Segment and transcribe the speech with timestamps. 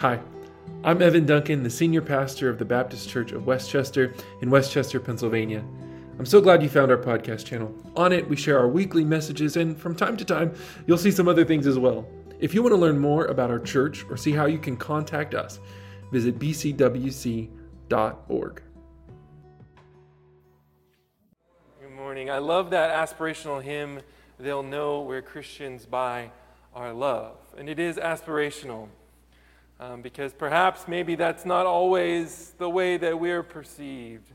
[0.00, 0.18] Hi,
[0.82, 5.64] I'm Evan Duncan, the senior pastor of the Baptist Church of Westchester in Westchester, Pennsylvania.
[6.18, 7.72] I'm so glad you found our podcast channel.
[7.94, 10.52] On it, we share our weekly messages, and from time to time,
[10.88, 12.08] you'll see some other things as well.
[12.40, 15.32] If you want to learn more about our church or see how you can contact
[15.32, 15.60] us,
[16.10, 17.52] visit bcwc.org.
[21.80, 22.30] Good morning.
[22.30, 24.00] I love that aspirational hymn,
[24.40, 26.32] They'll Know We're Christians by
[26.74, 27.36] Our Love.
[27.56, 28.88] And it is aspirational
[29.80, 34.30] um, because perhaps maybe that's not always the way that we're perceived,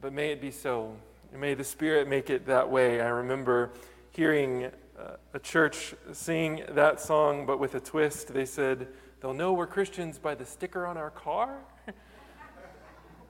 [0.00, 0.96] but may it be so.
[1.32, 3.00] May the Spirit make it that way.
[3.00, 3.70] I remember
[4.10, 4.66] hearing
[4.98, 8.34] uh, a church sing that song, but with a twist.
[8.34, 8.88] They said,
[9.20, 11.58] They'll know we're Christians by the sticker on our car?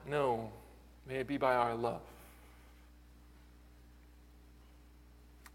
[0.07, 0.49] no,
[1.07, 2.01] may it be by our love.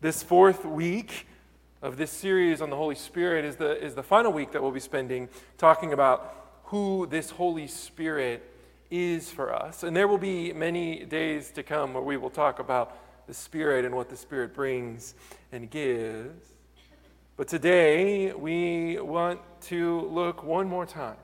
[0.00, 1.26] This fourth week,
[1.82, 4.70] of this series on the Holy Spirit is the, is the final week that we'll
[4.70, 8.50] be spending talking about who this Holy Spirit
[8.90, 9.82] is for us.
[9.82, 13.84] And there will be many days to come where we will talk about the Spirit
[13.84, 15.14] and what the Spirit brings
[15.52, 16.54] and gives.
[17.36, 21.16] But today, we want to look one more time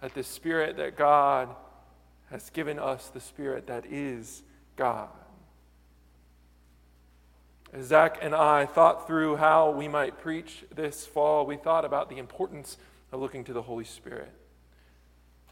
[0.00, 1.54] at the Spirit that God
[2.30, 4.42] has given us, the Spirit that is
[4.76, 5.08] God.
[7.70, 12.08] As Zach and I thought through how we might preach this fall, we thought about
[12.08, 12.78] the importance
[13.12, 14.32] of looking to the Holy Spirit.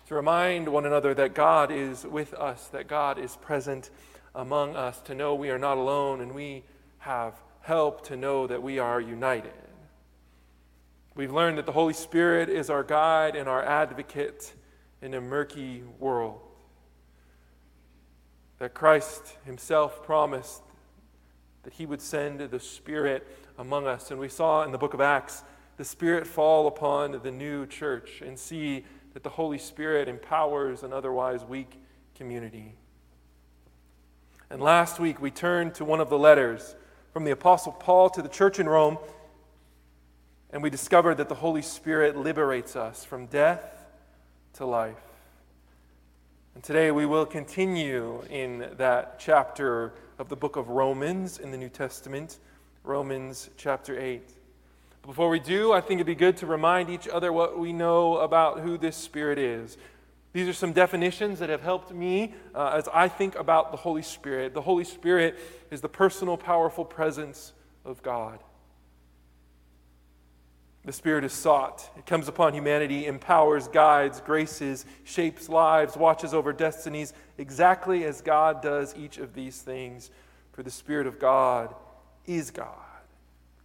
[0.06, 3.90] To remind one another that God is with us, that God is present
[4.34, 6.64] among us, to know we are not alone and we
[6.98, 9.52] have help, to know that we are united.
[11.14, 14.54] We've learned that the Holy Spirit is our guide and our advocate
[15.02, 16.40] in a murky world.
[18.58, 20.62] That Christ Himself promised
[21.66, 23.26] that he would send the Spirit
[23.58, 24.12] among us.
[24.12, 25.42] And we saw in the book of Acts
[25.78, 30.92] the Spirit fall upon the new church and see that the Holy Spirit empowers an
[30.92, 31.82] otherwise weak
[32.14, 32.76] community.
[34.48, 36.76] And last week we turned to one of the letters
[37.12, 38.98] from the Apostle Paul to the church in Rome,
[40.50, 43.88] and we discovered that the Holy Spirit liberates us from death
[44.52, 45.15] to life.
[46.56, 51.58] And today we will continue in that chapter of the book of Romans in the
[51.58, 52.38] New Testament,
[52.82, 54.22] Romans chapter 8.
[55.02, 57.74] But Before we do, I think it'd be good to remind each other what we
[57.74, 59.76] know about who this Spirit is.
[60.32, 64.00] These are some definitions that have helped me uh, as I think about the Holy
[64.00, 64.54] Spirit.
[64.54, 65.38] The Holy Spirit
[65.70, 67.52] is the personal, powerful presence
[67.84, 68.38] of God.
[70.86, 71.90] The Spirit is sought.
[71.98, 78.62] It comes upon humanity, empowers, guides, graces, shapes lives, watches over destinies, exactly as God
[78.62, 80.12] does each of these things.
[80.52, 81.74] For the Spirit of God
[82.24, 82.70] is God.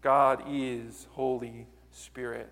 [0.01, 2.51] God is Holy Spirit.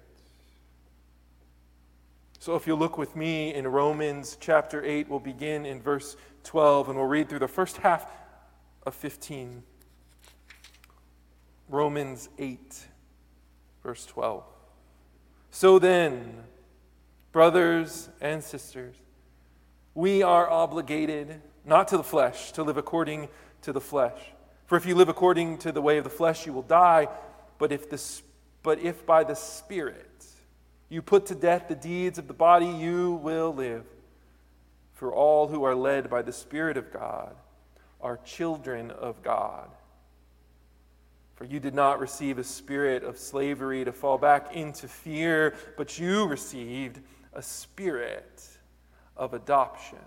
[2.37, 6.89] So if you look with me in Romans chapter 8, we'll begin in verse 12
[6.89, 8.05] and we'll read through the first half
[8.85, 9.63] of 15.
[11.69, 12.85] Romans 8,
[13.81, 14.43] verse 12.
[15.51, 16.43] So then,
[17.31, 18.95] brothers and sisters,
[19.95, 23.29] we are obligated not to the flesh to live according
[23.63, 24.19] to the flesh.
[24.67, 27.07] For if you live according to the way of the flesh, you will die.
[27.57, 28.01] But if, the,
[28.63, 30.05] but if by the Spirit
[30.89, 33.85] you put to death the deeds of the body, you will live.
[34.93, 37.35] For all who are led by the Spirit of God
[38.01, 39.69] are children of God.
[41.39, 45.97] For you did not receive a spirit of slavery to fall back into fear, but
[45.97, 46.99] you received
[47.31, 48.45] a spirit
[49.15, 49.99] of adoption.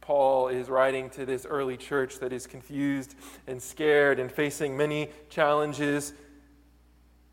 [0.00, 3.14] Paul is writing to this early church that is confused
[3.46, 6.12] and scared and facing many challenges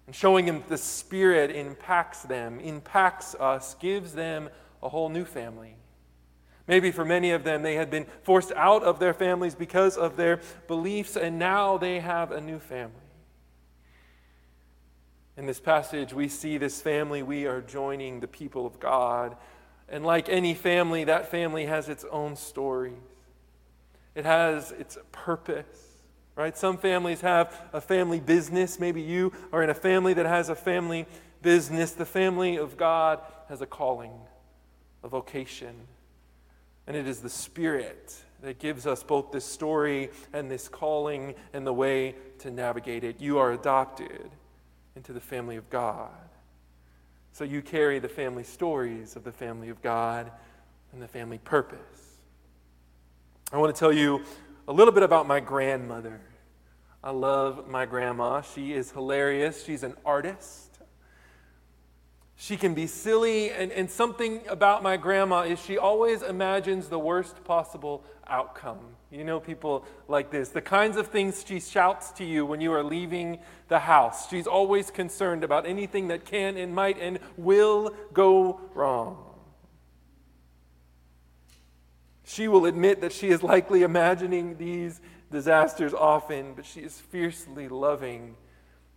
[0.05, 4.49] and showing them the Spirit impacts them, impacts us, gives them
[4.83, 5.77] a whole new family.
[6.67, 10.17] Maybe for many of them, they had been forced out of their families because of
[10.17, 12.93] their beliefs, and now they have a new family.
[15.37, 19.37] In this passage, we see this family, we are joining the people of God.
[19.87, 22.93] And like any family, that family has its own stories,
[24.13, 25.83] it has its purpose.
[26.35, 26.55] Right?
[26.55, 28.79] Some families have a family business.
[28.79, 31.07] Maybe you are in a family that has a family
[31.41, 31.93] business.
[31.93, 34.11] The family of God has a calling,
[35.03, 35.73] a vocation,
[36.87, 41.67] and it is the Spirit that gives us both this story and this calling and
[41.67, 43.19] the way to navigate it.
[43.19, 44.29] You are adopted
[44.95, 46.09] into the family of God.
[47.33, 50.31] So you carry the family stories of the family of God
[50.93, 52.17] and the family purpose.
[53.51, 54.23] I want to tell you
[54.67, 56.19] a little bit about my grandmother.
[57.03, 58.41] I love my grandma.
[58.41, 59.63] She is hilarious.
[59.63, 60.66] She's an artist.
[62.39, 66.99] She can be silly, and, and something about my grandma is she always imagines the
[66.99, 68.77] worst possible outcome.
[69.09, 70.49] You know people like this.
[70.49, 73.39] The kinds of things she shouts to you when you are leaving
[73.69, 74.29] the house.
[74.29, 79.17] She's always concerned about anything that can and might and will go wrong.
[82.23, 85.01] She will admit that she is likely imagining these
[85.31, 88.35] disasters often, but she is fiercely loving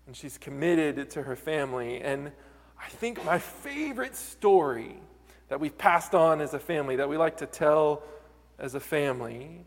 [0.06, 2.02] and she's committed to her family.
[2.02, 2.32] And
[2.82, 4.96] I think my favorite story
[5.48, 8.02] that we've passed on as a family, that we like to tell
[8.58, 9.64] as a family,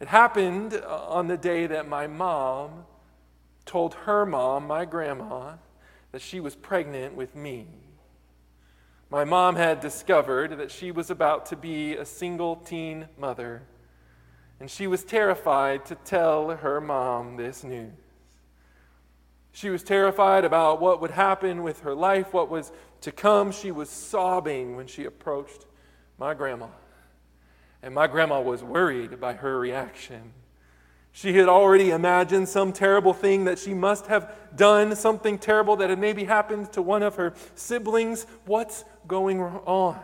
[0.00, 2.84] it happened uh, on the day that my mom
[3.64, 5.54] told her mom, my grandma,
[6.12, 7.66] that she was pregnant with me.
[9.10, 13.62] My mom had discovered that she was about to be a single teen mother,
[14.58, 17.92] and she was terrified to tell her mom this news.
[19.54, 22.72] She was terrified about what would happen with her life, what was
[23.02, 23.52] to come.
[23.52, 25.66] She was sobbing when she approached
[26.18, 26.66] my grandma.
[27.80, 30.32] And my grandma was worried by her reaction.
[31.12, 35.88] She had already imagined some terrible thing that she must have done, something terrible that
[35.88, 38.26] had maybe happened to one of her siblings.
[38.46, 40.00] What's going on?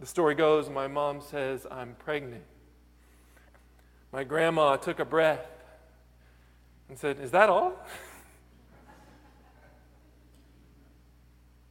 [0.00, 2.42] The story goes my mom says, I'm pregnant.
[4.12, 5.55] My grandma took a breath
[6.88, 7.74] and said, Is that all?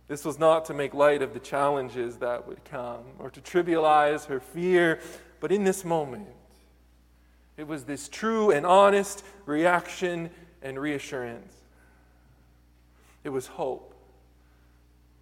[0.08, 4.26] This was not to make light of the challenges that would come or to trivialize
[4.26, 5.00] her fear,
[5.40, 6.28] but in this moment,
[7.58, 10.30] it was this true and honest reaction
[10.62, 11.54] and reassurance.
[13.24, 13.96] It was hope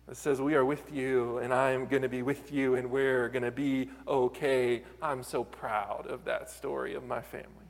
[0.07, 3.29] that says, We are with you, and I'm going to be with you, and we're
[3.29, 4.83] going to be okay.
[5.01, 7.62] I'm so proud of that story of my family.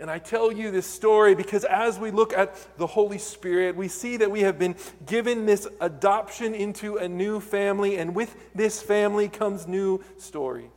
[0.00, 3.86] And I tell you this story because as we look at the Holy Spirit, we
[3.86, 4.74] see that we have been
[5.04, 10.70] given this adoption into a new family, and with this family comes new stories.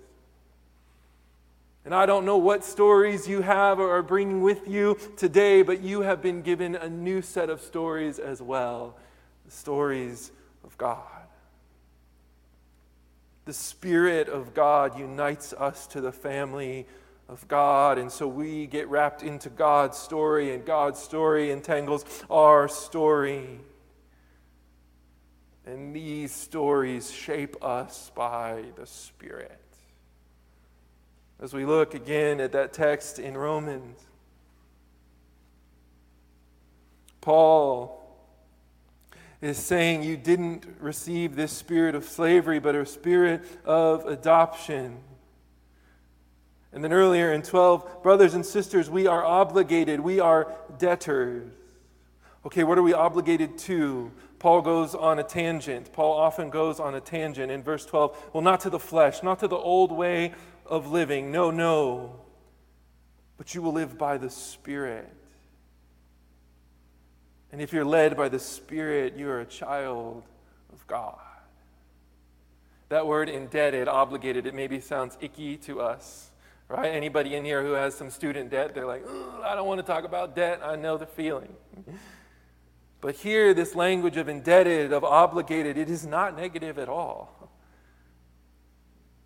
[1.86, 5.81] And I don't know what stories you have or are bringing with you today, but
[5.81, 8.98] you have been given a new set of stories as well
[9.46, 10.31] the stories
[10.66, 11.00] of God.
[13.46, 16.88] The Spirit of God unites us to the family
[17.28, 17.98] of God.
[17.98, 23.60] And so we get wrapped into God's story, and God's story entangles our story.
[25.66, 29.60] And these stories shape us by the Spirit.
[31.40, 34.00] As we look again at that text in Romans,
[37.22, 38.00] Paul
[39.42, 44.98] is saying you didn't receive this spirit of slavery, but a spirit of adoption.
[46.74, 51.52] And then earlier in 12, brothers and sisters, we are obligated, we are debtors.
[52.46, 54.12] Okay, what are we obligated to?
[54.40, 55.94] Paul goes on a tangent.
[55.94, 58.31] Paul often goes on a tangent in verse 12.
[58.34, 60.34] Well, not to the flesh, not to the old way
[60.66, 61.31] of living.
[61.31, 62.20] No, no.
[63.38, 65.08] But you will live by the Spirit.
[67.54, 70.24] And if you're led by the Spirit, you are a child
[70.74, 71.19] of God.
[72.90, 76.31] That word indebted, obligated, it maybe sounds icky to us.
[76.74, 76.96] Right?
[76.96, 79.06] Anybody in here who has some student debt, they're like,
[79.44, 80.60] I don't want to talk about debt.
[80.64, 81.54] I know the feeling.
[83.00, 87.52] But here, this language of indebted, of obligated, it is not negative at all.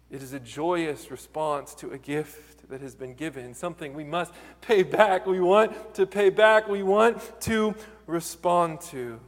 [0.10, 4.34] It is a joyous response to a gift that has been given, something we must
[4.62, 5.28] pay back.
[5.28, 6.68] We want to pay back.
[6.68, 7.76] We want to
[8.08, 9.20] respond to.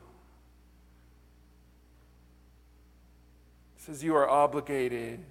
[3.78, 5.24] It says, You are obligated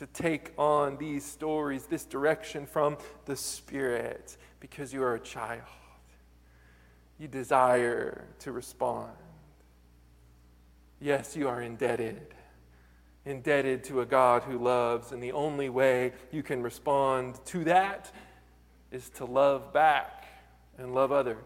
[0.00, 5.60] to take on these stories, this direction from the Spirit, because you are a child.
[7.18, 9.12] You desire to respond.
[11.02, 12.34] Yes, you are indebted.
[13.26, 18.10] Indebted to a God who loves, and the only way you can respond to that
[18.90, 20.24] is to love back
[20.78, 21.36] and love others.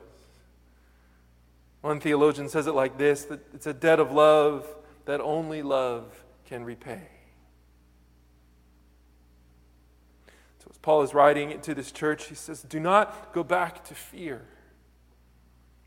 [1.80, 4.64] One theologian says it like this that it's a debt of love
[5.06, 7.08] that only love can repay.
[10.84, 14.42] Paul is writing to this church, he says, Do not go back to fear.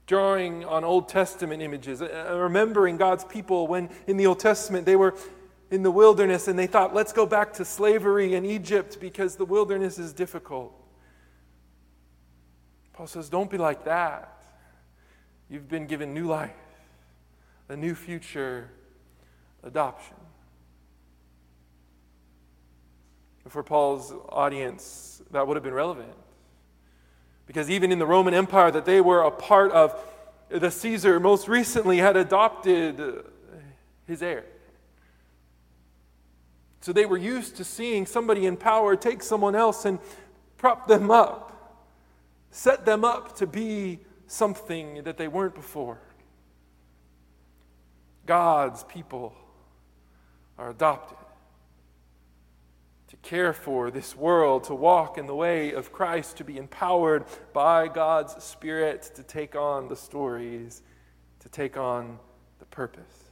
[0.08, 4.96] Drawing on Old Testament images, uh, remembering God's people when in the Old Testament they
[4.96, 5.14] were
[5.70, 9.46] in the wilderness and they thought, let's go back to slavery in Egypt because the
[9.46, 10.74] wilderness is difficult.
[12.94, 14.44] Paul says, don't be like that.
[15.48, 16.56] You've been given new life,
[17.70, 18.72] a new future,
[19.62, 20.16] adoption.
[23.50, 26.14] For Paul's audience, that would have been relevant.
[27.46, 29.98] Because even in the Roman Empire that they were a part of,
[30.50, 33.12] the Caesar most recently had adopted uh,
[34.06, 34.46] his heir.
[36.82, 40.00] So they were used to seeing somebody in power take someone else and
[40.58, 41.84] prop them up,
[42.52, 46.00] set them up to be something that they weren't before.
[48.26, 49.34] God's people
[50.58, 51.18] are adopted
[53.08, 57.26] to care for this world, to walk in the way of Christ, to be empowered
[57.54, 60.82] by God's Spirit to take on the stories,
[61.40, 62.20] to take on
[62.60, 63.32] the purpose.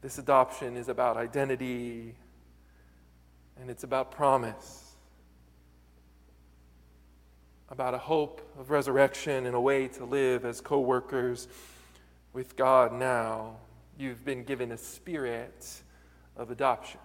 [0.00, 2.16] This adoption is about identity
[3.60, 4.96] and it's about promise,
[7.68, 11.46] about a hope of resurrection and a way to live as co workers
[12.32, 13.56] with God now.
[13.98, 15.81] You've been given a spirit
[16.36, 17.00] of adoption.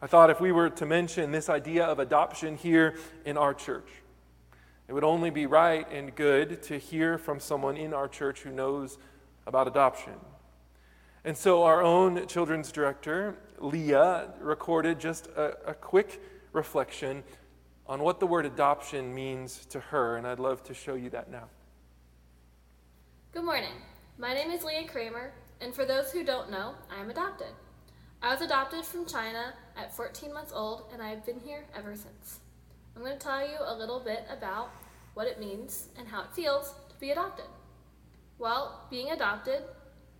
[0.00, 3.88] I thought if we were to mention this idea of adoption here in our church,
[4.86, 8.50] it would only be right and good to hear from someone in our church who
[8.50, 8.98] knows
[9.46, 10.14] about adoption.
[11.24, 17.24] And so, our own children's director, Leah, recorded just a, a quick reflection
[17.86, 21.30] on what the word adoption means to her, and I'd love to show you that
[21.30, 21.48] now.
[23.32, 23.74] Good morning.
[24.16, 27.48] My name is Leah Kramer, and for those who don't know, I am adopted.
[28.22, 31.94] I was adopted from China at 14 months old, and I have been here ever
[31.94, 32.40] since.
[32.96, 34.70] I'm going to tell you a little bit about
[35.14, 37.46] what it means and how it feels to be adopted.
[38.38, 39.62] Well, being adopted,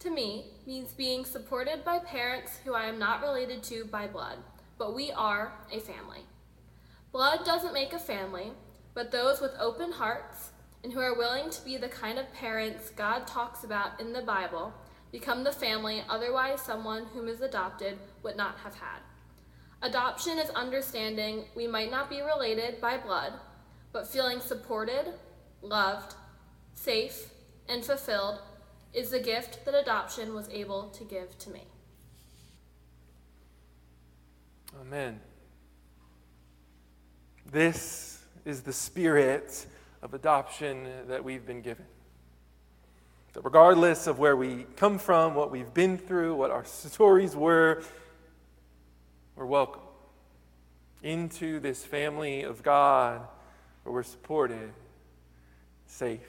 [0.01, 4.39] to me, means being supported by parents who I am not related to by blood,
[4.77, 6.21] but we are a family.
[7.11, 8.53] Blood doesn't make a family,
[8.95, 10.51] but those with open hearts
[10.85, 14.23] and who are willing to be the kind of parents God talks about in the
[14.23, 14.73] Bible
[15.13, 19.01] become the family otherwise someone whom is adopted would not have had.
[19.83, 23.33] Adoption is understanding we might not be related by blood,
[23.93, 25.15] but feeling supported,
[25.63, 26.15] loved,
[26.75, 27.31] safe,
[27.69, 28.41] and fulfilled
[28.93, 31.63] is the gift that adoption was able to give to me.
[34.81, 35.21] Amen.
[37.51, 39.67] This is the spirit
[40.03, 41.85] of adoption that we've been given.
[43.39, 47.85] That regardless of where we come from, what we've been through, what our stories were,
[49.37, 49.83] we're welcome
[51.05, 53.21] into this family of God
[53.85, 54.73] where we're supported,
[55.87, 56.29] safe,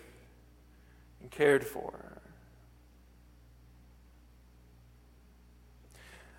[1.19, 2.21] and cared for.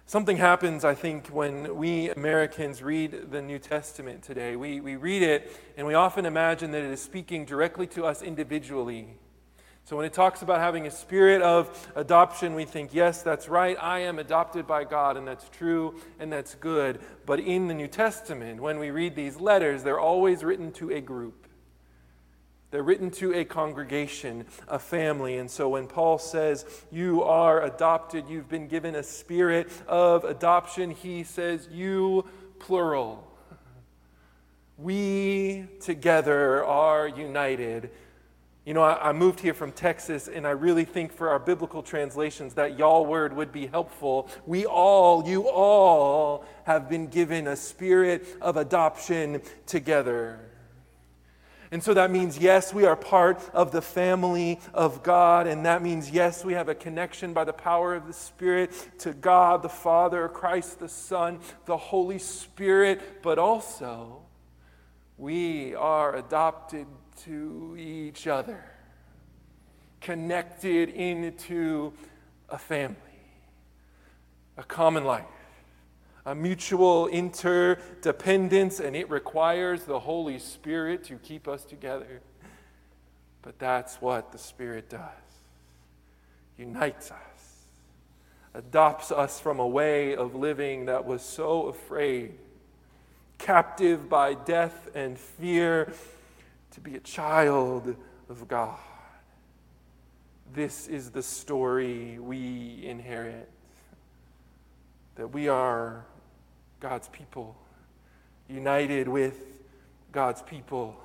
[0.06, 4.54] Something happens, I think, when we Americans read the New Testament today.
[4.54, 8.22] We, we read it and we often imagine that it is speaking directly to us
[8.22, 9.16] individually.
[9.90, 13.76] So when it talks about having a spirit of adoption, we think, yes, that's right,
[13.82, 17.00] I am adopted by God, and that's true, and that's good.
[17.26, 21.00] But in the New Testament, when we read these letters, they're always written to a
[21.00, 21.49] group.
[22.70, 25.38] They're written to a congregation, a family.
[25.38, 30.92] And so when Paul says, You are adopted, you've been given a spirit of adoption,
[30.92, 32.28] he says, You,
[32.61, 33.26] plural.
[34.78, 37.90] We together are united.
[38.67, 41.83] You know, I, I moved here from Texas, and I really think for our biblical
[41.83, 44.29] translations that y'all word would be helpful.
[44.47, 50.40] We all, you all, have been given a spirit of adoption together.
[51.73, 55.47] And so that means, yes, we are part of the family of God.
[55.47, 59.12] And that means, yes, we have a connection by the power of the Spirit to
[59.12, 63.23] God, the Father, Christ, the Son, the Holy Spirit.
[63.23, 64.23] But also,
[65.17, 66.87] we are adopted
[67.24, 68.64] to each other,
[70.00, 71.92] connected into
[72.48, 72.96] a family,
[74.56, 75.24] a common life
[76.26, 82.20] a mutual interdependence, and it requires the Holy Spirit to keep us together.
[83.42, 85.00] But that's what the Spirit does
[86.58, 87.64] unites us,
[88.52, 92.34] adopts us from a way of living that was so afraid,
[93.38, 95.90] captive by death and fear,
[96.72, 97.96] to be a child
[98.28, 98.78] of God.
[100.52, 103.48] This is the story we inherit
[105.16, 106.04] that we are
[106.80, 107.56] God's people,
[108.48, 109.44] united with
[110.12, 110.96] God's people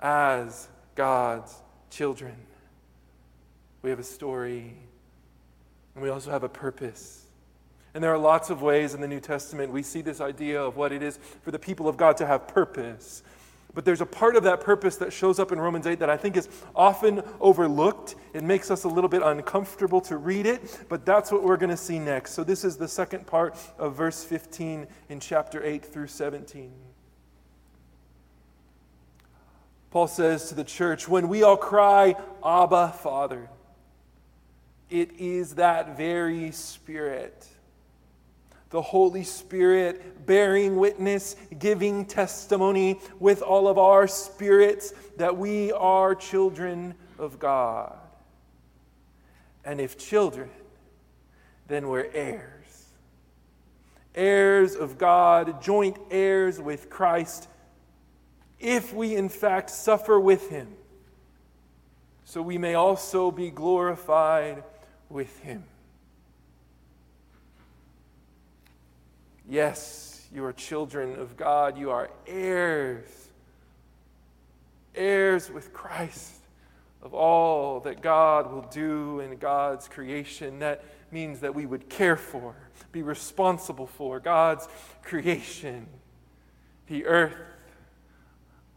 [0.00, 1.54] as God's
[1.90, 2.34] children.
[3.82, 4.74] We have a story,
[5.94, 7.24] and we also have a purpose.
[7.94, 10.76] And there are lots of ways in the New Testament we see this idea of
[10.76, 13.22] what it is for the people of God to have purpose.
[13.74, 16.16] But there's a part of that purpose that shows up in Romans 8 that I
[16.16, 18.14] think is often overlooked.
[18.32, 21.70] It makes us a little bit uncomfortable to read it, but that's what we're going
[21.70, 22.32] to see next.
[22.32, 26.72] So, this is the second part of verse 15 in chapter 8 through 17.
[29.90, 33.48] Paul says to the church, when we all cry, Abba, Father,
[34.90, 37.46] it is that very Spirit,
[38.74, 46.12] the Holy Spirit, bearing witness, giving testimony with all of our spirits that we are
[46.12, 47.96] children of God.
[49.64, 50.50] And if children,
[51.68, 52.88] then we're heirs.
[54.12, 57.46] Heirs of God, joint heirs with Christ,
[58.58, 60.66] if we in fact suffer with him,
[62.24, 64.64] so we may also be glorified
[65.08, 65.62] with him.
[69.54, 73.06] Yes, you are children of God, you are heirs,
[74.96, 76.40] heirs with Christ
[77.00, 80.58] of all that God will do in God's creation.
[80.58, 80.82] That
[81.12, 82.56] means that we would care for,
[82.90, 84.66] be responsible for God's
[85.04, 85.86] creation,
[86.88, 87.36] the earth,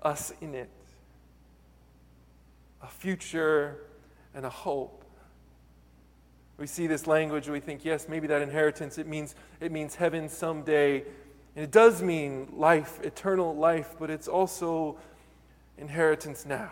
[0.04, 0.70] us in it,
[2.84, 3.80] a future
[4.36, 5.04] and a hope.
[6.58, 10.28] We see this language, we think, yes, maybe that inheritance, it means, it means heaven
[10.28, 11.02] someday.
[11.56, 14.98] And it does mean life, eternal life, but it's also
[15.78, 16.72] inheritance now.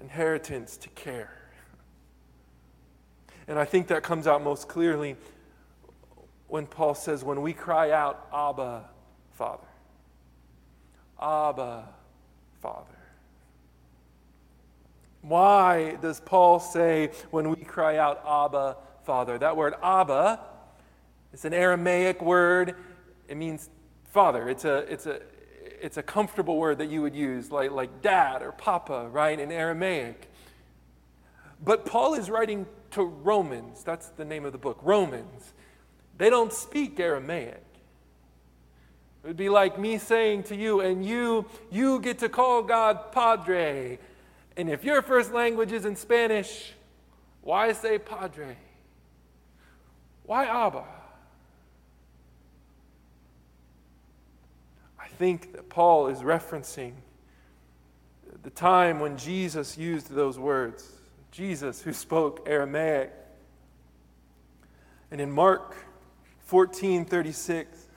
[0.00, 1.36] inheritance to care.
[3.46, 5.16] And I think that comes out most clearly
[6.48, 8.88] when Paul says, when we cry out, Abba,
[9.32, 9.66] Father.
[11.20, 11.88] Abba,
[12.60, 12.99] Father.
[15.22, 19.38] Why does Paul say, when we cry out, Abba, Father?
[19.38, 20.40] That word Abba
[21.32, 22.74] is an Aramaic word.
[23.28, 23.68] It means
[24.10, 24.48] father.
[24.48, 25.20] It's a, it's a,
[25.80, 29.52] it's a comfortable word that you would use, like, like dad or papa, right, in
[29.52, 30.30] Aramaic.
[31.62, 33.84] But Paul is writing to Romans.
[33.84, 35.52] That's the name of the book, Romans.
[36.18, 37.62] They don't speak Aramaic.
[39.22, 43.12] It would be like me saying to you, and you, you get to call God
[43.12, 43.98] Padre.
[44.56, 46.72] And if your first language is in Spanish,
[47.42, 48.56] why say Padre?
[50.24, 50.84] Why Abba?
[54.98, 56.92] I think that Paul is referencing
[58.42, 60.92] the time when Jesus used those words.
[61.30, 63.12] Jesus, who spoke Aramaic.
[65.10, 65.76] And in Mark
[66.46, 67.88] 14 36,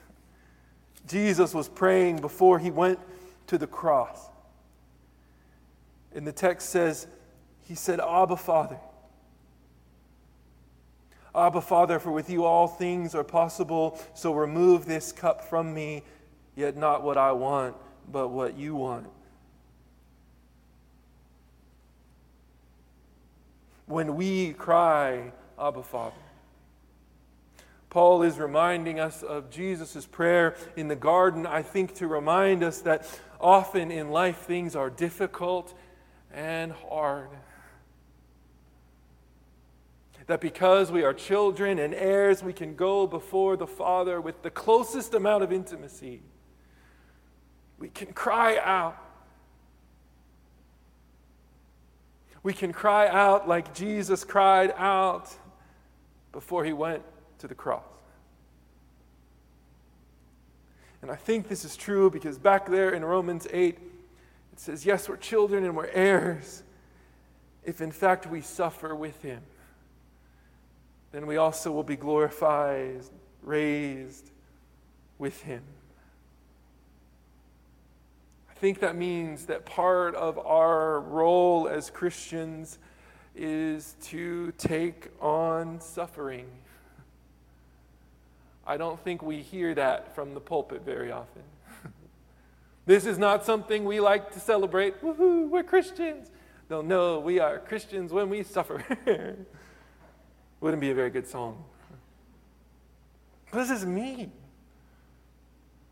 [1.06, 2.98] Jesus was praying before he went
[3.48, 4.30] to the cross.
[6.14, 7.06] And the text says,
[7.62, 8.78] He said, Abba, Father.
[11.34, 16.04] Abba, Father, for with you all things are possible, so remove this cup from me.
[16.54, 17.74] Yet not what I want,
[18.10, 19.08] but what you want.
[23.86, 26.14] When we cry, Abba Father,
[27.90, 32.80] Paul is reminding us of Jesus' prayer in the garden, I think, to remind us
[32.82, 33.06] that
[33.40, 35.74] often in life things are difficult
[36.34, 37.30] and hard.
[40.26, 44.50] That because we are children and heirs, we can go before the Father with the
[44.50, 46.22] closest amount of intimacy
[47.78, 48.96] we can cry out.
[52.42, 55.30] We can cry out like Jesus cried out
[56.32, 57.02] before he went
[57.40, 57.84] to the cross.
[61.02, 63.78] And I think this is true because back there in Romans 8,
[64.54, 66.62] it says, Yes, we're children and we're heirs.
[67.62, 69.42] If in fact we suffer with him,
[71.12, 73.02] then we also will be glorified,
[73.42, 74.30] raised
[75.18, 75.62] with him
[78.54, 82.78] I think that means that part of our role as Christians
[83.34, 86.46] is to take on suffering.
[88.64, 91.42] I don't think we hear that from the pulpit very often.
[92.86, 95.00] this is not something we like to celebrate.
[95.02, 96.30] Woohoo, we're Christians.
[96.68, 98.84] No, no, we are Christians when we suffer.
[100.60, 101.64] Wouldn't be a very good song.
[103.50, 104.32] What does this mean?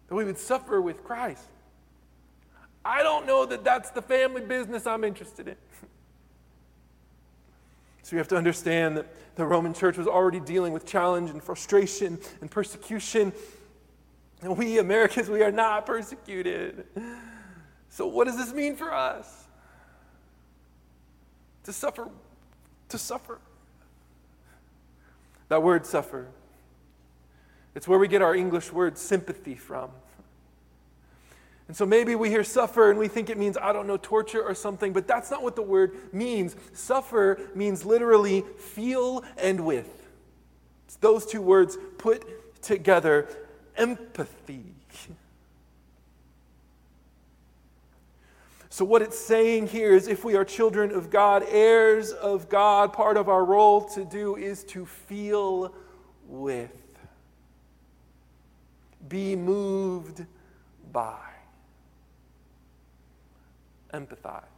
[0.09, 1.45] That we would suffer with Christ.
[2.85, 5.57] I don't know that that's the family business I'm interested in.
[8.05, 11.41] So you have to understand that the Roman church was already dealing with challenge and
[11.41, 13.33] frustration and persecution.
[14.43, 16.85] We Americans, we are not persecuted.
[17.89, 19.45] So what does this mean for us?
[21.65, 22.09] To suffer,
[22.89, 23.39] to suffer.
[25.49, 26.29] That word suffer,
[27.75, 29.91] it's where we get our English word sympathy from.
[31.69, 34.43] And so maybe we hear suffer and we think it means, I don't know, torture
[34.43, 36.57] or something, but that's not what the word means.
[36.73, 40.11] Suffer means literally feel and with.
[40.87, 43.29] It's those two words put together
[43.77, 44.65] empathy.
[48.73, 52.95] So, what it's saying here is if we are children of God, heirs of God,
[52.95, 55.75] part of our role to do is to feel
[56.27, 56.71] with,
[59.11, 60.25] be moved
[60.91, 61.19] by,
[63.93, 64.52] empathize.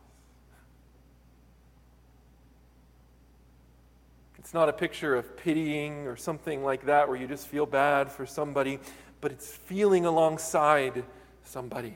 [4.45, 8.13] It's not a picture of pitying or something like that where you just feel bad
[8.13, 8.79] for somebody,
[9.23, 11.03] but it's feeling alongside
[11.45, 11.95] somebody.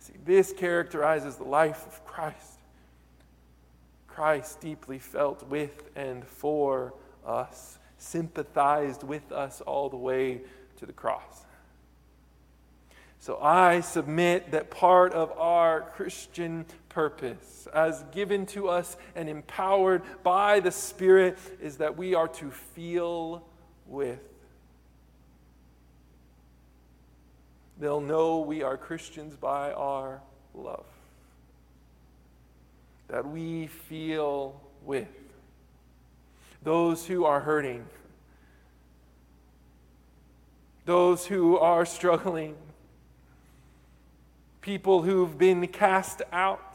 [0.00, 2.58] See, this characterizes the life of Christ.
[4.08, 10.40] Christ deeply felt with and for us, sympathized with us all the way
[10.78, 11.44] to the cross.
[13.20, 20.02] So I submit that part of our Christian purpose, as given to us and empowered
[20.22, 23.44] by the Spirit, is that we are to feel
[23.86, 24.20] with.
[27.80, 30.20] They'll know we are Christians by our
[30.54, 30.86] love.
[33.08, 35.08] That we feel with.
[36.62, 37.84] Those who are hurting,
[40.84, 42.56] those who are struggling,
[44.60, 46.74] people who've been cast out,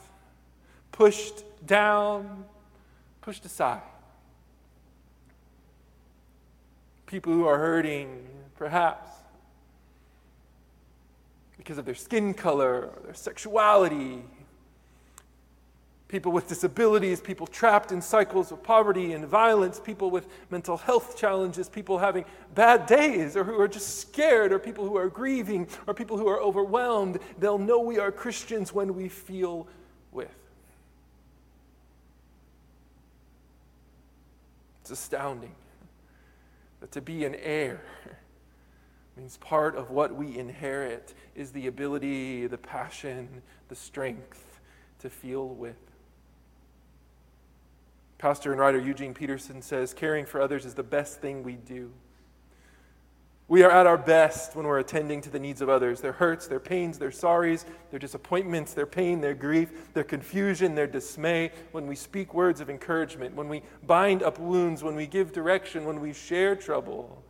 [0.91, 2.45] pushed down,
[3.21, 3.81] pushed aside.
[7.05, 9.09] People who are hurting, perhaps
[11.57, 14.23] because of their skin color or their sexuality.
[16.13, 21.17] People with disabilities, people trapped in cycles of poverty and violence, people with mental health
[21.17, 22.23] challenges, people having
[22.53, 26.27] bad days, or who are just scared, or people who are grieving, or people who
[26.27, 27.17] are overwhelmed.
[27.39, 29.67] They'll know we are Christians when we feel
[30.11, 30.29] with.
[34.81, 35.55] It's astounding
[36.79, 37.81] that to be an heir
[39.17, 44.59] means part of what we inherit is the ability, the passion, the strength
[44.99, 45.75] to feel with.
[48.23, 51.91] Pastor and writer Eugene Peterson says caring for others is the best thing we do.
[53.49, 56.47] We are at our best when we're attending to the needs of others their hurts,
[56.47, 61.51] their pains, their sorries, their disappointments, their pain, their grief, their confusion, their dismay.
[61.73, 65.83] When we speak words of encouragement, when we bind up wounds, when we give direction,
[65.83, 67.25] when we share trouble.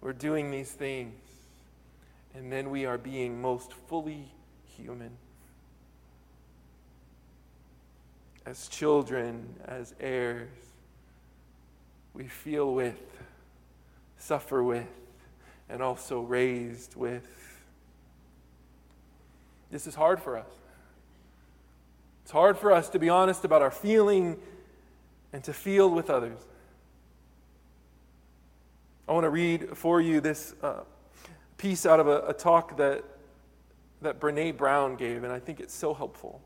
[0.00, 1.14] We're doing these things.
[2.34, 4.32] And then we are being most fully
[4.76, 5.16] human.
[8.46, 10.48] As children, as heirs,
[12.14, 13.00] we feel with,
[14.18, 14.86] suffer with,
[15.68, 17.26] and also raised with.
[19.70, 20.50] This is hard for us.
[22.22, 24.36] It's hard for us to be honest about our feeling
[25.32, 26.38] and to feel with others.
[29.08, 30.80] I want to read for you this uh,
[31.56, 33.04] piece out of a, a talk that,
[34.02, 36.40] that Brene Brown gave, and I think it's so helpful.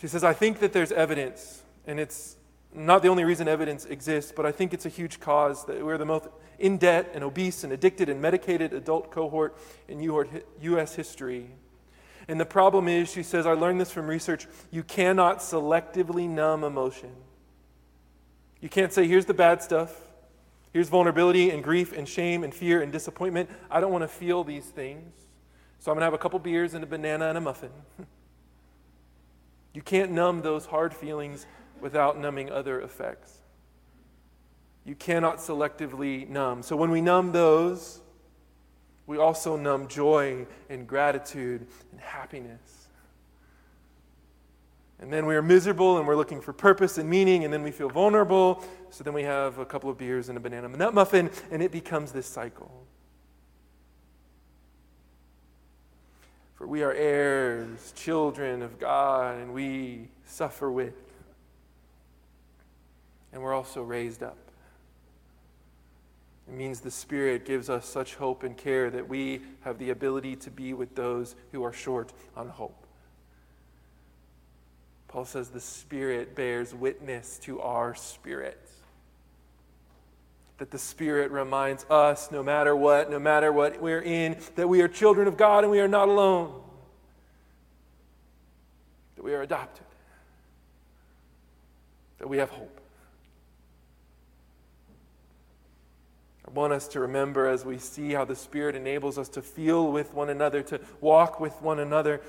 [0.00, 2.36] She says, I think that there's evidence, and it's
[2.72, 5.98] not the only reason evidence exists, but I think it's a huge cause that we're
[5.98, 9.58] the most in debt and obese and addicted and medicated adult cohort
[9.88, 10.94] in U.S.
[10.94, 11.50] history.
[12.28, 16.64] And the problem is, she says, I learned this from research, you cannot selectively numb
[16.64, 17.10] emotion.
[18.62, 19.94] You can't say, here's the bad stuff.
[20.72, 23.50] Here's vulnerability and grief and shame and fear and disappointment.
[23.70, 25.12] I don't want to feel these things.
[25.78, 27.70] So I'm going to have a couple beers and a banana and a muffin.
[29.72, 31.46] you can't numb those hard feelings
[31.80, 33.38] without numbing other effects.
[34.84, 36.62] You cannot selectively numb.
[36.62, 38.00] So when we numb those,
[39.06, 42.88] we also numb joy and gratitude and happiness.
[45.00, 47.70] And then we are miserable and we're looking for purpose and meaning, and then we
[47.70, 48.62] feel vulnerable.
[48.90, 51.72] So then we have a couple of beers and a banana nut muffin, and it
[51.72, 52.70] becomes this cycle.
[56.60, 60.92] For we are heirs, children of God, and we suffer with.
[63.32, 64.36] And we're also raised up.
[66.46, 70.36] It means the Spirit gives us such hope and care that we have the ability
[70.36, 72.86] to be with those who are short on hope.
[75.08, 78.68] Paul says the Spirit bears witness to our spirit.
[80.60, 84.82] That the Spirit reminds us, no matter what, no matter what we're in, that we
[84.82, 86.52] are children of God and we are not alone.
[89.16, 89.86] That we are adopted.
[92.18, 92.78] That we have hope.
[96.46, 99.90] I want us to remember as we see how the Spirit enables us to feel
[99.90, 102.20] with one another, to walk with one another,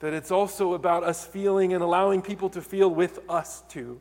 [0.00, 4.00] that it's also about us feeling and allowing people to feel with us too.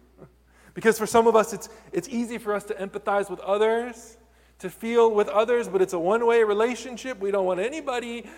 [0.74, 4.18] Because for some of us, it's, it's easy for us to empathize with others,
[4.60, 7.20] to feel with others, but it's a one way relationship.
[7.20, 8.30] We don't want anybody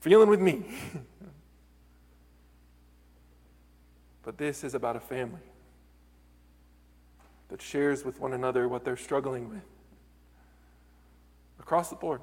[0.00, 0.64] feeling with me.
[4.22, 5.40] but this is about a family
[7.48, 9.62] that shares with one another what they're struggling with
[11.60, 12.20] across the board.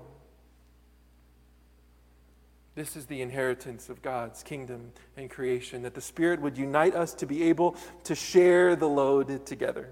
[2.76, 7.14] This is the inheritance of God's kingdom and creation, that the Spirit would unite us
[7.16, 9.90] to be able to share the load together,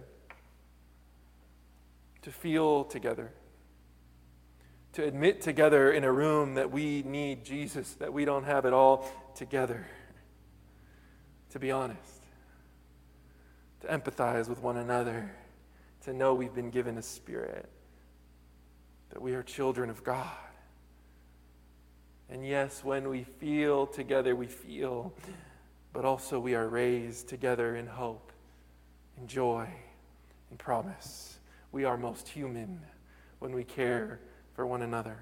[2.21, 3.31] to feel together,
[4.93, 8.73] to admit together in a room that we need Jesus, that we don't have it
[8.73, 9.85] all together,
[11.49, 12.23] to be honest,
[13.81, 15.31] to empathize with one another,
[16.03, 17.67] to know we've been given a Spirit,
[19.09, 20.46] that we are children of God
[22.29, 25.13] and yes, when we feel together, we feel,
[25.93, 28.31] but also we are raised together in hope,
[29.17, 29.67] in joy,
[30.51, 31.39] in promise.
[31.71, 32.81] We are most human
[33.39, 34.19] when we care
[34.53, 35.17] for one another.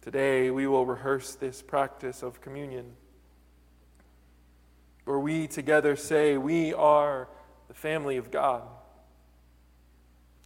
[0.00, 2.92] Today, we will rehearse this practice of communion,
[5.04, 7.28] where we together say, We are
[7.68, 8.62] the family of God.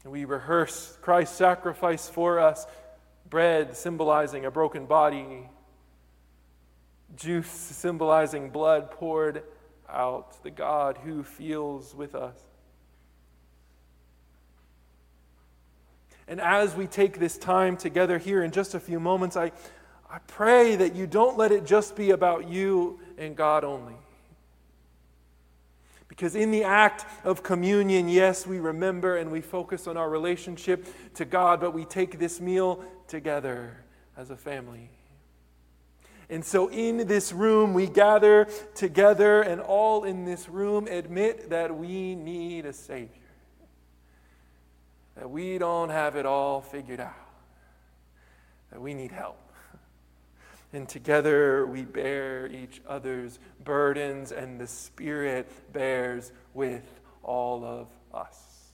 [0.02, 2.66] And we rehearse Christ's sacrifice for us
[3.28, 5.48] bread symbolizing a broken body,
[7.16, 9.42] juice symbolizing blood poured
[9.88, 12.36] out, the God who feels with us.
[16.26, 19.50] And as we take this time together here in just a few moments, I,
[20.10, 23.96] I pray that you don't let it just be about you and God only.
[26.18, 30.84] Because in the act of communion, yes, we remember and we focus on our relationship
[31.14, 33.84] to God, but we take this meal together
[34.16, 34.90] as a family.
[36.28, 41.78] And so, in this room, we gather together, and all in this room admit that
[41.78, 43.08] we need a Savior.
[45.14, 47.14] That we don't have it all figured out.
[48.72, 49.47] That we need help.
[50.72, 58.72] And together we bear each other's burdens, and the Spirit bears with all of us.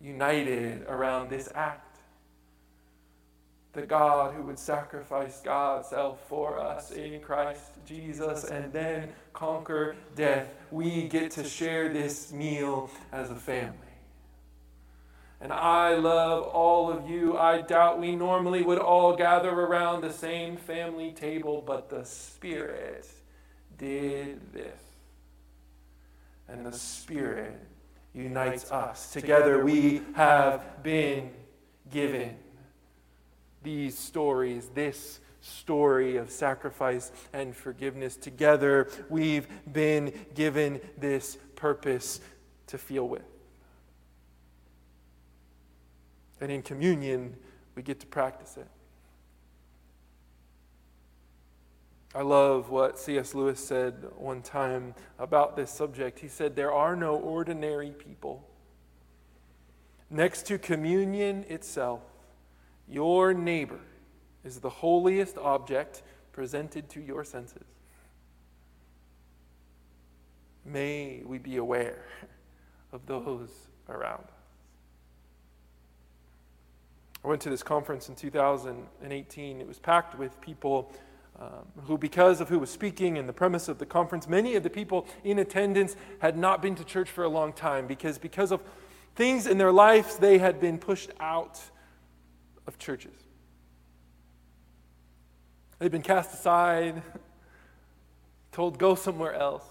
[0.00, 1.86] United around this act
[3.76, 9.94] the God who would sacrifice God's self for us in Christ Jesus and then conquer
[10.16, 10.54] death.
[10.70, 13.76] We get to share this meal as a family.
[15.40, 17.36] And I love all of you.
[17.36, 23.06] I doubt we normally would all gather around the same family table, but the Spirit
[23.76, 24.80] did this.
[26.48, 27.60] And the Spirit
[28.14, 29.12] unites us.
[29.12, 31.30] Together we have been
[31.90, 32.36] given
[33.62, 38.16] these stories, this story of sacrifice and forgiveness.
[38.16, 42.20] Together, we've been given this purpose
[42.68, 43.35] to feel with.
[46.40, 47.36] And in communion,
[47.74, 48.68] we get to practice it.
[52.14, 53.34] I love what C.S.
[53.34, 56.18] Lewis said one time about this subject.
[56.18, 58.48] He said, There are no ordinary people.
[60.08, 62.00] Next to communion itself,
[62.88, 63.80] your neighbor
[64.44, 67.66] is the holiest object presented to your senses.
[70.64, 72.04] May we be aware
[72.92, 73.50] of those
[73.88, 74.35] around us.
[77.26, 79.60] I went to this conference in 2018.
[79.60, 80.92] It was packed with people
[81.40, 84.62] um, who, because of who was speaking and the premise of the conference, many of
[84.62, 88.52] the people in attendance had not been to church for a long time because, because
[88.52, 88.62] of
[89.16, 91.60] things in their lives, they had been pushed out
[92.68, 93.18] of churches.
[95.80, 97.02] They've been cast aside,
[98.52, 99.64] told go somewhere else.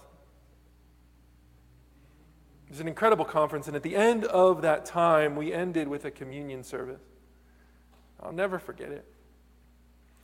[2.66, 6.04] It was an incredible conference, and at the end of that time, we ended with
[6.04, 7.00] a communion service.
[8.20, 9.04] I'll never forget it.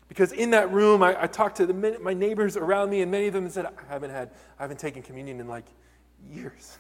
[0.09, 3.29] Because in that room, I, I talked to the, my neighbors around me, and many
[3.29, 5.65] of them said, I haven't had, I haven't taken communion in like
[6.31, 6.79] years.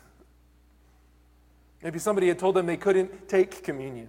[1.82, 4.08] Maybe somebody had told them they couldn't take communion.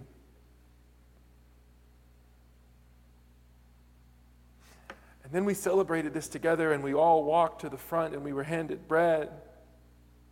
[5.24, 8.34] And then we celebrated this together and we all walked to the front and we
[8.34, 9.30] were handed bread,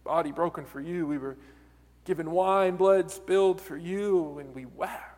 [0.04, 1.08] body broken for you.
[1.08, 1.38] We were
[2.04, 5.11] given wine, blood spilled for you, and we wept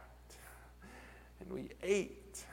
[1.43, 2.43] and we ate.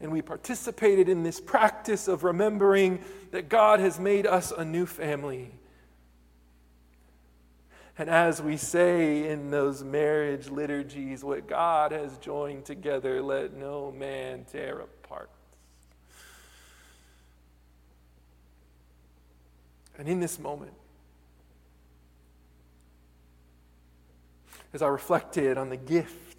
[0.00, 4.86] And we participated in this practice of remembering that God has made us a new
[4.86, 5.52] family.
[7.96, 13.92] And as we say in those marriage liturgies, what God has joined together, let no
[13.92, 15.30] man tear apart.
[19.98, 20.72] And in this moment,
[24.72, 26.31] as I reflected on the gift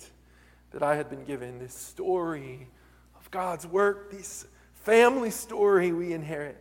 [0.74, 2.68] that I had been given, this story
[3.16, 6.60] of God's work, this family story we inherit.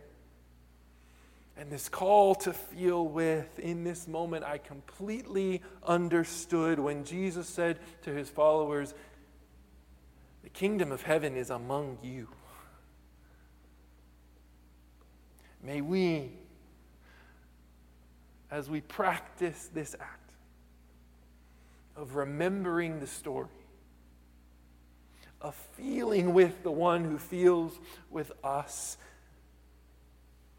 [1.57, 7.79] And this call to feel with, in this moment, I completely understood when Jesus said
[8.03, 8.93] to his followers,
[10.43, 12.27] The kingdom of heaven is among you.
[15.61, 16.31] May we,
[18.51, 20.31] as we practice this act
[21.95, 23.47] of remembering the story,
[25.43, 27.77] of feeling with the one who feels
[28.09, 28.97] with us,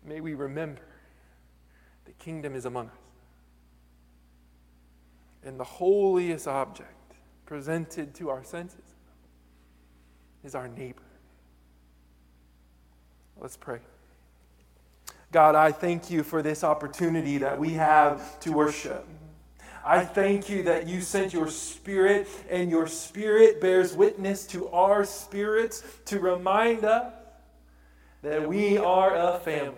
[0.04, 0.82] may we remember
[2.04, 2.92] the kingdom is among us.
[5.42, 6.90] And the holiest object
[7.46, 8.80] presented to our senses
[10.44, 11.02] is our neighbor.
[13.40, 13.80] Let's pray.
[15.32, 19.06] God, I thank you for this opportunity that we have to worship.
[19.84, 25.04] I thank you that you sent your spirit, and your spirit bears witness to our
[25.04, 27.12] spirits to remind us
[28.22, 29.74] that we are a family.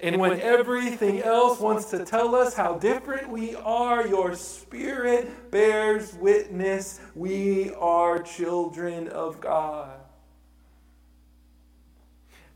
[0.00, 6.14] And when everything else wants to tell us how different we are, your spirit bears
[6.14, 10.00] witness we are children of God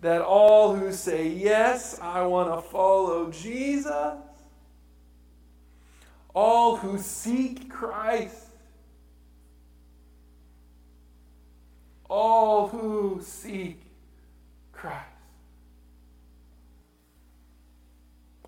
[0.00, 4.14] that all who say, Yes, I want to follow Jesus,
[6.38, 8.46] all who seek Christ,
[12.08, 13.82] all who seek
[14.70, 15.04] Christ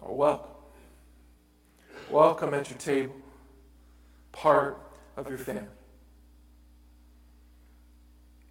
[0.01, 0.53] are welcome.
[2.09, 3.17] Welcome at your table,
[4.31, 4.79] part
[5.17, 5.65] of your family.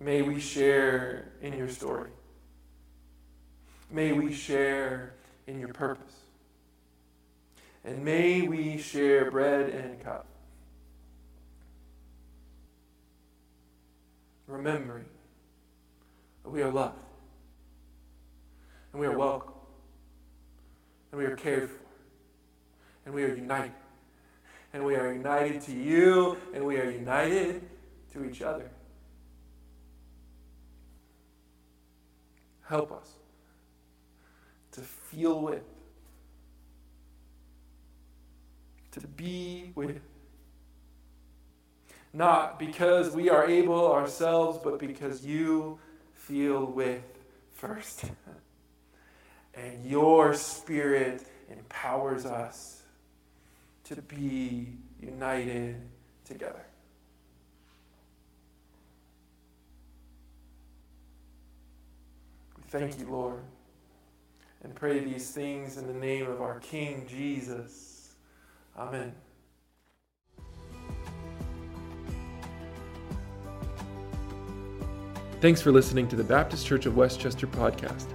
[0.02, 2.10] May we share in your story.
[3.90, 5.14] May we share
[5.48, 6.29] in your purpose.
[7.84, 10.26] And may we share bread and cup.
[14.48, 15.06] Remembering
[16.44, 16.98] that we are loved.
[18.92, 19.54] And we are welcome.
[21.12, 21.80] And we are cared for.
[23.06, 23.72] And we are united.
[24.74, 26.38] And we are united to you.
[26.54, 27.68] And we are united
[28.14, 28.70] to each other.
[32.68, 33.14] Help us
[34.74, 35.64] to feel with,
[39.00, 40.02] to be with.
[42.14, 45.80] Not because we are able ourselves, but because you
[46.14, 47.04] feel with
[47.54, 48.06] first.
[49.54, 52.82] and your spirit empowers us
[53.86, 54.68] to be
[55.02, 55.76] united
[56.26, 56.66] together.
[62.58, 63.42] We thank you, Lord
[64.64, 67.99] and pray these things in the name of our King Jesus.
[68.78, 69.14] Amen.
[75.42, 78.08] Thanks for listening to the Baptist Church of Westchester podcast.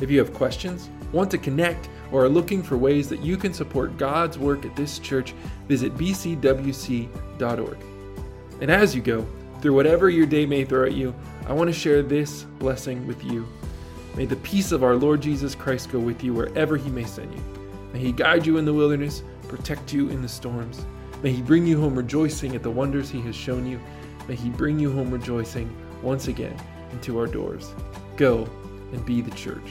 [0.00, 3.54] If you have questions, want to connect, or are looking for ways that you can
[3.54, 5.32] support God's work at this church,
[5.68, 7.78] visit bcwc.org.
[8.60, 9.26] And as you go,
[9.60, 11.14] through whatever your day may throw at you,
[11.46, 13.46] I want to share this blessing with you.
[14.16, 17.32] May the peace of our Lord Jesus Christ go with you wherever he may send
[17.32, 17.42] you.
[17.92, 19.22] May he guide you in the wilderness,
[19.56, 20.86] protect you in the storms.
[21.22, 23.78] May he bring you home rejoicing at the wonders he has shown you.
[24.26, 25.70] May he bring you home rejoicing
[26.02, 26.56] once again
[26.90, 27.74] into our doors.
[28.16, 28.48] Go
[28.92, 29.68] and be the church.